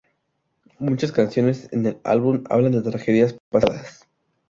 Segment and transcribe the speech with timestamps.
[0.79, 4.07] Muchas canciones en en el álbum hablan de tragedias pasadas.